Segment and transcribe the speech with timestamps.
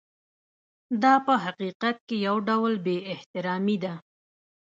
[1.03, 3.93] دا په حقیقت کې یو ډول بې احترامي ده.